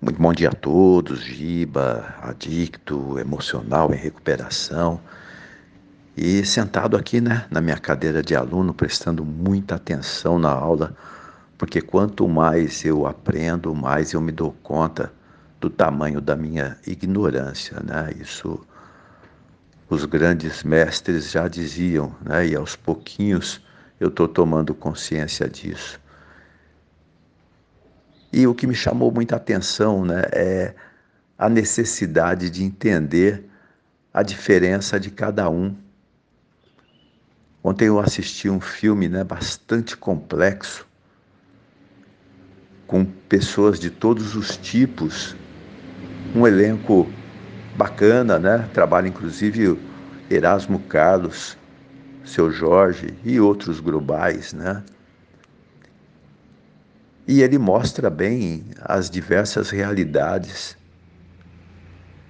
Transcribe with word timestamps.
Muito 0.00 0.22
bom 0.22 0.32
dia 0.32 0.50
a 0.50 0.52
todos, 0.52 1.24
Giba, 1.24 2.14
adicto, 2.22 3.18
emocional 3.18 3.92
em 3.92 3.96
recuperação. 3.96 5.00
E 6.16 6.44
sentado 6.46 6.96
aqui, 6.96 7.20
né, 7.20 7.46
na 7.50 7.60
minha 7.60 7.76
cadeira 7.76 8.22
de 8.22 8.36
aluno, 8.36 8.72
prestando 8.72 9.24
muita 9.24 9.74
atenção 9.74 10.38
na 10.38 10.50
aula, 10.52 10.96
porque 11.58 11.80
quanto 11.80 12.28
mais 12.28 12.84
eu 12.84 13.08
aprendo, 13.08 13.74
mais 13.74 14.12
eu 14.12 14.20
me 14.20 14.30
dou 14.30 14.52
conta 14.62 15.12
do 15.60 15.68
tamanho 15.68 16.20
da 16.20 16.36
minha 16.36 16.76
ignorância, 16.86 17.80
né? 17.82 18.12
Isso 18.20 18.64
os 19.90 20.04
grandes 20.04 20.62
mestres 20.62 21.32
já 21.32 21.48
diziam, 21.48 22.14
né? 22.24 22.46
E 22.46 22.54
aos 22.54 22.76
pouquinhos 22.76 23.60
eu 23.98 24.08
estou 24.08 24.28
tomando 24.28 24.72
consciência 24.74 25.48
disso. 25.48 25.98
E 28.32 28.46
o 28.46 28.54
que 28.54 28.66
me 28.66 28.74
chamou 28.74 29.10
muita 29.10 29.36
atenção 29.36 30.04
né, 30.04 30.22
é 30.32 30.74
a 31.38 31.48
necessidade 31.48 32.50
de 32.50 32.64
entender 32.64 33.44
a 34.12 34.22
diferença 34.22 34.98
de 34.98 35.10
cada 35.10 35.48
um. 35.48 35.74
Ontem 37.62 37.86
eu 37.86 37.98
assisti 37.98 38.48
um 38.48 38.60
filme 38.60 39.08
né, 39.08 39.24
bastante 39.24 39.96
complexo, 39.96 40.86
com 42.86 43.04
pessoas 43.04 43.78
de 43.78 43.90
todos 43.90 44.34
os 44.34 44.56
tipos, 44.56 45.36
um 46.34 46.46
elenco 46.46 47.06
bacana, 47.76 48.38
né? 48.38 48.68
Trabalha 48.72 49.08
inclusive 49.08 49.78
Erasmo 50.30 50.80
Carlos, 50.80 51.56
seu 52.24 52.50
Jorge 52.50 53.14
e 53.24 53.38
outros 53.38 53.78
globais, 53.78 54.52
né? 54.52 54.82
E 57.28 57.42
ele 57.42 57.58
mostra 57.58 58.08
bem 58.08 58.64
as 58.80 59.10
diversas 59.10 59.68
realidades. 59.68 60.78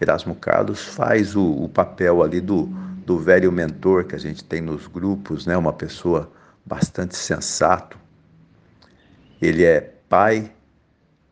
Erasmo 0.00 0.34
Carlos 0.34 0.82
faz 0.82 1.36
o, 1.36 1.64
o 1.64 1.68
papel 1.68 2.22
ali 2.22 2.40
do, 2.40 2.64
do 3.04 3.18
velho 3.18 3.52
mentor 3.52 4.04
que 4.04 4.14
a 4.14 4.18
gente 4.18 4.42
tem 4.42 4.62
nos 4.62 4.86
grupos, 4.86 5.44
né? 5.44 5.54
uma 5.54 5.74
pessoa 5.74 6.32
bastante 6.64 7.14
sensato. 7.14 7.98
Ele 9.40 9.64
é 9.64 9.82
pai 10.08 10.50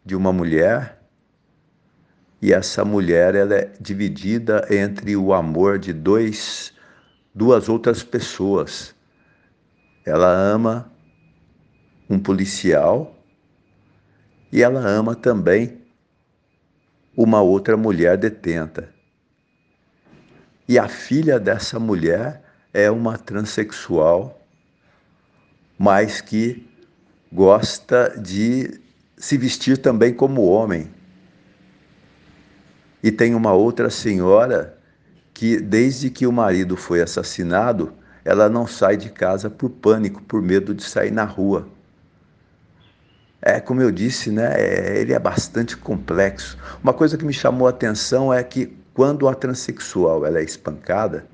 de 0.05 0.15
uma 0.15 0.31
mulher 0.31 1.01
e 2.43 2.53
essa 2.53 2.85
mulher 2.85 3.35
ela 3.35 3.55
é 3.55 3.73
dividida 3.81 4.67
entre 4.71 5.17
o 5.17 5.33
amor 5.33 5.79
de 5.79 5.95
dois, 5.95 6.75
duas 7.35 7.71
outras 7.71 8.03
pessoas. 8.03 8.95
Ela 10.05 10.31
ama 10.31 10.93
um 12.11 12.19
policial 12.19 13.15
e 14.55 14.63
ela 14.63 14.79
ama 14.87 15.17
também 15.17 15.79
uma 17.17 17.43
outra 17.43 17.77
mulher 17.77 18.17
detenta. 18.17 18.89
E 20.69 20.79
a 20.79 20.87
filha 20.87 21.41
dessa 21.41 21.81
mulher 21.81 22.41
é 22.73 22.89
uma 22.89 23.19
transexual, 23.19 24.41
mas 25.77 26.21
que 26.21 26.65
gosta 27.33 28.15
de 28.17 28.81
se 29.17 29.37
vestir 29.37 29.77
também 29.77 30.15
como 30.15 30.47
homem. 30.47 30.89
E 33.03 33.11
tem 33.11 33.35
uma 33.35 33.53
outra 33.53 33.91
senhora 33.91 34.79
que, 35.35 35.61
desde 35.61 36.11
que 36.11 36.29
o 36.29 36.33
marido 36.33 36.77
foi 36.77 37.03
assassinado, 37.03 37.93
ela 38.25 38.49
não 38.49 38.69
sai 38.69 38.97
de 38.97 39.11
casa 39.11 39.51
por 39.51 39.69
pânico, 39.69 40.23
por 40.23 40.41
medo 40.41 40.73
de 40.73 40.85
sair 40.85 41.11
na 41.11 41.25
rua. 41.25 41.74
É, 43.47 43.61
como 43.61 43.83
eu 43.83 43.91
disse, 43.91 44.31
né, 44.31 44.55
é, 44.57 44.99
ele 44.99 45.13
é 45.13 45.19
bastante 45.19 45.77
complexo. 45.77 46.57
Uma 46.83 46.95
coisa 46.95 47.19
que 47.19 47.27
me 47.27 47.33
chamou 47.35 47.67
a 47.67 47.71
atenção 47.71 48.33
é 48.33 48.43
que 48.43 48.75
quando 48.95 49.29
a 49.29 49.35
transexual 49.35 50.25
ela 50.25 50.39
é 50.39 50.43
espancada, 50.43 51.27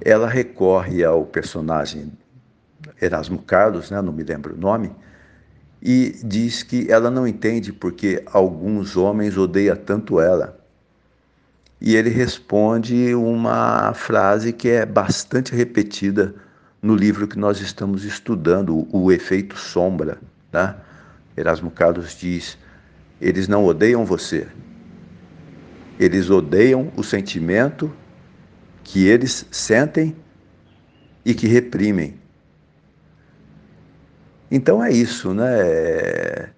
ela 0.00 0.26
recorre 0.26 1.04
ao 1.04 1.26
personagem 1.26 2.10
Erasmo 2.98 3.42
Carlos, 3.42 3.90
né, 3.90 4.00
não 4.00 4.10
me 4.10 4.22
lembro 4.22 4.54
o 4.54 4.56
nome, 4.58 4.90
e 5.82 6.18
diz 6.24 6.62
que 6.62 6.90
ela 6.90 7.10
não 7.10 7.28
entende 7.28 7.74
porque 7.74 8.22
alguns 8.32 8.96
homens 8.96 9.36
odeiam 9.36 9.76
tanto 9.76 10.18
ela. 10.18 10.58
E 11.78 11.94
ele 11.94 12.08
responde 12.08 13.14
uma 13.14 13.92
frase 13.92 14.50
que 14.50 14.70
é 14.70 14.86
bastante 14.86 15.54
repetida 15.54 16.34
no 16.80 16.94
livro 16.94 17.28
que 17.28 17.38
nós 17.38 17.60
estamos 17.60 18.02
estudando, 18.02 18.88
O 18.90 19.12
Efeito 19.12 19.58
Sombra. 19.58 20.18
Né? 20.52 20.74
Erasmo 21.36 21.70
Carlos 21.70 22.16
diz: 22.18 22.58
eles 23.20 23.48
não 23.48 23.64
odeiam 23.64 24.04
você, 24.04 24.46
eles 25.98 26.30
odeiam 26.30 26.92
o 26.96 27.02
sentimento 27.02 27.92
que 28.82 29.06
eles 29.06 29.46
sentem 29.50 30.16
e 31.24 31.34
que 31.34 31.46
reprimem. 31.46 32.18
Então 34.50 34.82
é 34.82 34.90
isso, 34.90 35.32
né? 35.32 35.46
É, 35.60 36.50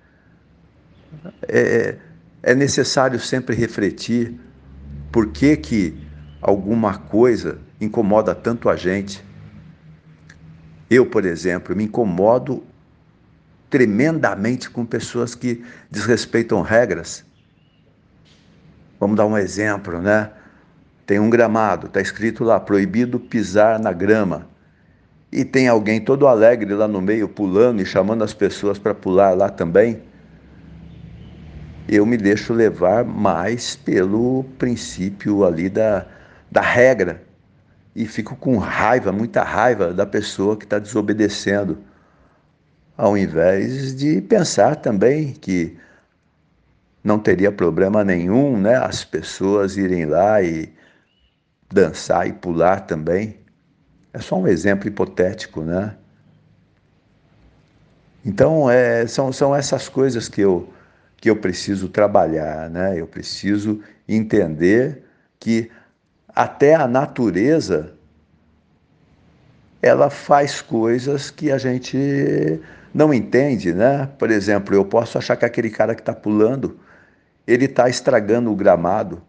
é, 1.48 1.98
é 2.42 2.54
necessário 2.54 3.20
sempre 3.20 3.54
refletir 3.54 4.40
por 5.10 5.28
que, 5.28 5.56
que 5.56 6.06
alguma 6.40 6.96
coisa 6.96 7.58
incomoda 7.80 8.34
tanto 8.34 8.68
a 8.68 8.76
gente. 8.76 9.22
Eu, 10.88 11.04
por 11.06 11.24
exemplo, 11.24 11.76
me 11.76 11.84
incomodo 11.84 12.64
tremendamente 13.72 14.68
com 14.68 14.84
pessoas 14.84 15.34
que 15.34 15.64
desrespeitam 15.90 16.60
regras. 16.60 17.24
Vamos 19.00 19.16
dar 19.16 19.24
um 19.24 19.36
exemplo, 19.36 19.98
né? 19.98 20.30
Tem 21.06 21.18
um 21.18 21.30
gramado, 21.30 21.86
está 21.86 21.98
escrito 21.98 22.44
lá, 22.44 22.60
proibido 22.60 23.18
pisar 23.18 23.80
na 23.80 23.90
grama. 23.90 24.46
E 25.32 25.42
tem 25.42 25.68
alguém 25.68 26.02
todo 26.02 26.28
alegre 26.28 26.74
lá 26.74 26.86
no 26.86 27.00
meio, 27.00 27.26
pulando 27.26 27.80
e 27.80 27.86
chamando 27.86 28.22
as 28.22 28.34
pessoas 28.34 28.78
para 28.78 28.94
pular 28.94 29.34
lá 29.34 29.48
também. 29.48 30.02
Eu 31.88 32.04
me 32.04 32.18
deixo 32.18 32.52
levar 32.52 33.06
mais 33.06 33.74
pelo 33.74 34.44
princípio 34.58 35.46
ali 35.46 35.70
da, 35.70 36.04
da 36.50 36.60
regra. 36.60 37.22
E 37.96 38.06
fico 38.06 38.36
com 38.36 38.58
raiva, 38.58 39.12
muita 39.12 39.42
raiva 39.42 39.94
da 39.94 40.04
pessoa 40.04 40.58
que 40.58 40.64
está 40.64 40.78
desobedecendo 40.78 41.78
ao 42.96 43.16
invés 43.16 43.94
de 43.94 44.20
pensar 44.20 44.76
também 44.76 45.32
que 45.32 45.76
não 47.02 47.18
teria 47.18 47.50
problema 47.50 48.04
nenhum, 48.04 48.58
né, 48.58 48.76
as 48.76 49.04
pessoas 49.04 49.76
irem 49.76 50.06
lá 50.06 50.42
e 50.42 50.72
dançar 51.72 52.28
e 52.28 52.32
pular 52.32 52.80
também. 52.80 53.38
É 54.12 54.20
só 54.20 54.36
um 54.36 54.46
exemplo 54.46 54.86
hipotético, 54.86 55.62
né? 55.62 55.96
Então, 58.24 58.70
é, 58.70 59.06
são, 59.06 59.32
são 59.32 59.54
essas 59.54 59.88
coisas 59.88 60.28
que 60.28 60.40
eu, 60.40 60.68
que 61.16 61.28
eu 61.28 61.36
preciso 61.36 61.88
trabalhar, 61.88 62.70
né? 62.70 63.00
Eu 63.00 63.06
preciso 63.06 63.80
entender 64.06 65.02
que 65.40 65.70
até 66.28 66.74
a 66.74 66.86
natureza 66.86 67.94
ela 69.82 70.08
faz 70.08 70.62
coisas 70.62 71.30
que 71.30 71.50
a 71.50 71.58
gente 71.58 72.60
não 72.94 73.12
entende, 73.12 73.74
né? 73.74 74.08
Por 74.16 74.30
exemplo, 74.30 74.74
eu 74.74 74.84
posso 74.84 75.18
achar 75.18 75.36
que 75.36 75.44
aquele 75.44 75.70
cara 75.70 75.94
que 75.94 76.00
está 76.00 76.14
pulando, 76.14 76.78
ele 77.46 77.64
está 77.64 77.88
estragando 77.88 78.52
o 78.52 78.54
gramado, 78.54 79.20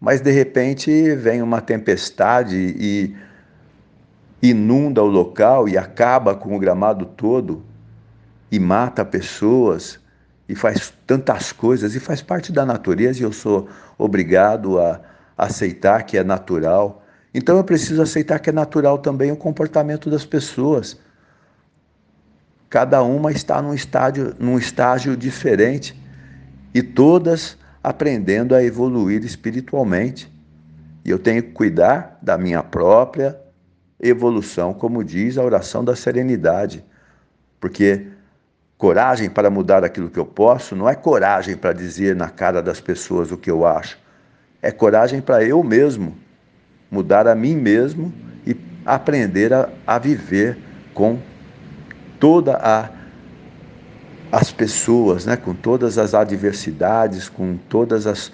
mas 0.00 0.20
de 0.20 0.30
repente 0.30 1.14
vem 1.16 1.42
uma 1.42 1.60
tempestade 1.60 2.56
e 2.56 3.16
inunda 4.40 5.02
o 5.02 5.06
local 5.06 5.68
e 5.68 5.76
acaba 5.76 6.34
com 6.34 6.54
o 6.54 6.58
gramado 6.58 7.06
todo 7.06 7.64
e 8.52 8.60
mata 8.60 9.04
pessoas 9.04 9.98
e 10.48 10.54
faz 10.54 10.92
tantas 11.06 11.50
coisas 11.50 11.94
e 11.94 12.00
faz 12.00 12.20
parte 12.20 12.52
da 12.52 12.64
natureza 12.64 13.20
e 13.20 13.22
eu 13.22 13.32
sou 13.32 13.68
obrigado 13.96 14.78
a 14.78 15.00
aceitar 15.36 16.04
que 16.04 16.18
é 16.18 16.22
natural. 16.22 17.03
Então 17.34 17.56
eu 17.56 17.64
preciso 17.64 18.00
aceitar 18.00 18.38
que 18.38 18.50
é 18.50 18.52
natural 18.52 18.98
também 18.98 19.32
o 19.32 19.36
comportamento 19.36 20.08
das 20.08 20.24
pessoas. 20.24 20.96
Cada 22.70 23.02
uma 23.02 23.32
está 23.32 23.60
num 23.60 23.74
estágio, 23.74 24.36
num 24.38 24.56
estágio 24.56 25.16
diferente 25.16 26.00
e 26.72 26.80
todas 26.80 27.58
aprendendo 27.82 28.54
a 28.54 28.62
evoluir 28.62 29.24
espiritualmente. 29.24 30.32
E 31.04 31.10
eu 31.10 31.18
tenho 31.18 31.42
que 31.42 31.50
cuidar 31.50 32.18
da 32.22 32.38
minha 32.38 32.62
própria 32.62 33.38
evolução, 34.00 34.72
como 34.72 35.02
diz 35.02 35.36
a 35.36 35.42
oração 35.42 35.84
da 35.84 35.96
serenidade. 35.96 36.84
Porque 37.60 38.06
coragem 38.78 39.28
para 39.28 39.50
mudar 39.50 39.84
aquilo 39.84 40.08
que 40.08 40.18
eu 40.18 40.26
posso 40.26 40.76
não 40.76 40.88
é 40.88 40.94
coragem 40.94 41.56
para 41.56 41.72
dizer 41.72 42.14
na 42.14 42.28
cara 42.28 42.62
das 42.62 42.80
pessoas 42.80 43.32
o 43.32 43.36
que 43.36 43.50
eu 43.50 43.66
acho. 43.66 43.98
É 44.62 44.70
coragem 44.70 45.20
para 45.20 45.44
eu 45.44 45.62
mesmo 45.62 46.23
mudar 46.94 47.26
a 47.26 47.34
mim 47.34 47.56
mesmo 47.56 48.14
e 48.46 48.56
aprender 48.86 49.52
a, 49.52 49.68
a 49.84 49.98
viver 49.98 50.56
com 50.94 51.18
toda 52.20 52.56
a, 52.56 52.88
as 54.30 54.52
pessoas, 54.52 55.26
né, 55.26 55.36
com 55.36 55.52
todas 55.54 55.98
as 55.98 56.14
adversidades, 56.14 57.28
com 57.28 57.56
todas 57.68 58.06
as, 58.06 58.32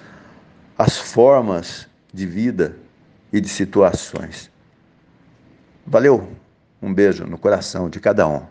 as 0.77 0.99
formas 0.99 1.89
de 2.13 2.27
vida 2.27 2.77
e 3.33 3.41
de 3.41 3.49
situações. 3.49 4.51
Valeu, 5.87 6.29
um 6.83 6.93
beijo 6.93 7.27
no 7.27 7.39
coração 7.39 7.89
de 7.89 7.99
cada 7.99 8.29
um. 8.29 8.43